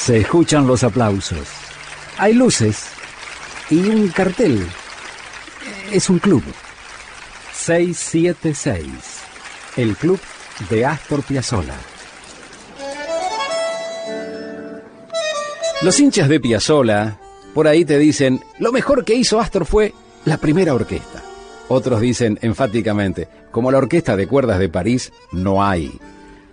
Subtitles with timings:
[0.00, 1.46] Se escuchan los aplausos.
[2.16, 2.86] Hay luces
[3.68, 4.66] y un cartel.
[5.92, 6.42] Es un club.
[7.52, 8.88] 676.
[9.76, 10.18] El club
[10.70, 11.76] de Astor Piazzolla.
[15.82, 17.18] Los hinchas de Piazzolla
[17.54, 19.92] por ahí te dicen, lo mejor que hizo Astor fue
[20.24, 21.22] la primera orquesta.
[21.68, 25.92] Otros dicen enfáticamente, como la orquesta de cuerdas de París, no hay.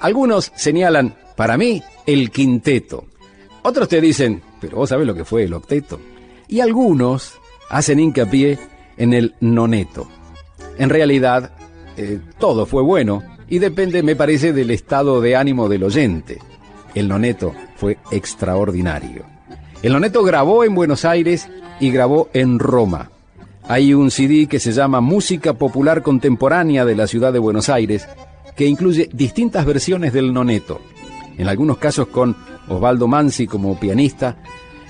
[0.00, 3.07] Algunos señalan, para mí, el quinteto.
[3.68, 6.00] Otros te dicen, pero vos sabés lo que fue el octeto.
[6.48, 7.34] Y algunos
[7.68, 8.58] hacen hincapié
[8.96, 10.08] en el noneto.
[10.78, 11.50] En realidad,
[11.98, 16.38] eh, todo fue bueno y depende, me parece, del estado de ánimo del oyente.
[16.94, 19.26] El noneto fue extraordinario.
[19.82, 21.46] El noneto grabó en Buenos Aires
[21.78, 23.10] y grabó en Roma.
[23.64, 28.08] Hay un CD que se llama Música Popular Contemporánea de la Ciudad de Buenos Aires,
[28.56, 30.80] que incluye distintas versiones del noneto,
[31.38, 32.36] en algunos casos con
[32.68, 34.36] Osvaldo Mansi como pianista,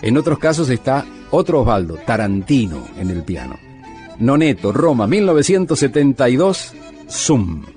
[0.00, 3.58] en otros casos está otro Osvaldo, Tarantino, en el piano.
[4.18, 6.74] Noneto, Roma, 1972,
[7.10, 7.75] Zoom.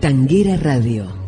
[0.00, 1.19] Tanguera Radio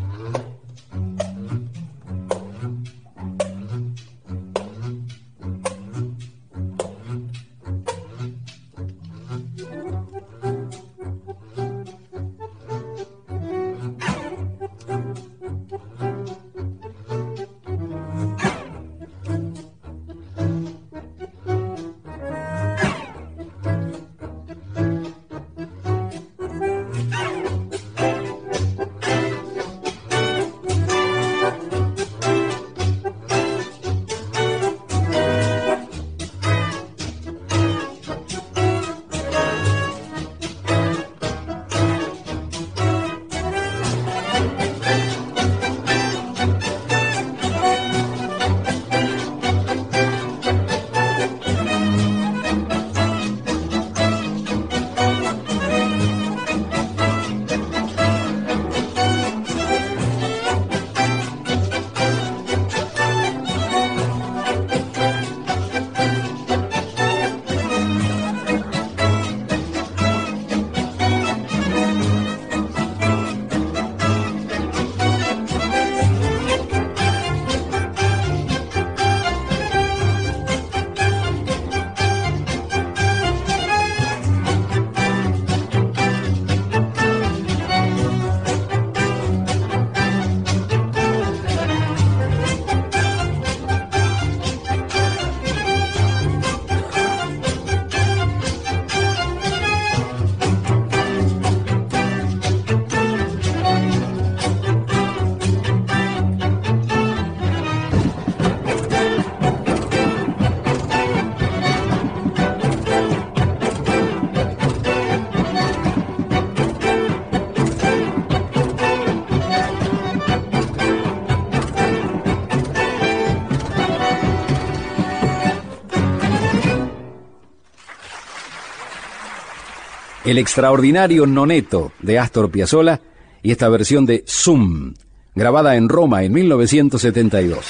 [130.25, 133.01] el extraordinario Noneto de Astor Piazzolla
[133.43, 134.95] y esta versión de Zoom,
[135.35, 137.65] grabada en Roma en 1972.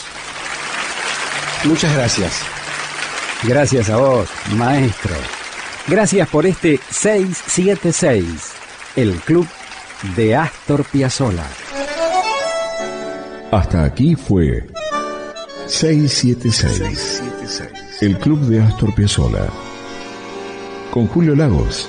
[1.64, 2.42] Muchas gracias.
[3.44, 5.14] Gracias a vos, maestro.
[5.88, 8.52] Gracias por este 676,
[8.96, 9.46] el club
[10.16, 11.46] de Astor Piazzolla.
[13.50, 14.66] Hasta aquí fue
[15.66, 17.22] 676,
[18.00, 19.48] el club de Astor Piazzolla.
[20.90, 21.88] Con Julio Lagos,